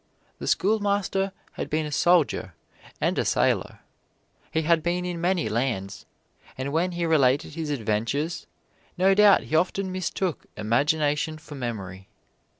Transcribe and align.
The 0.39 0.47
schoolmaster 0.47 1.31
had 1.51 1.69
been 1.69 1.85
a 1.85 1.91
soldier 1.91 2.55
and 2.99 3.19
a 3.19 3.23
sailor. 3.23 3.81
He 4.49 4.63
had 4.63 4.81
been 4.81 5.05
in 5.05 5.21
many 5.21 5.47
lands, 5.47 6.07
and 6.57 6.73
when 6.73 6.93
he 6.93 7.05
related 7.05 7.53
his 7.53 7.69
adventures, 7.69 8.47
no 8.97 9.13
doubt 9.13 9.43
he 9.43 9.55
often 9.55 9.91
mistook 9.91 10.47
imagination 10.57 11.37
for 11.37 11.53
memory. 11.53 12.07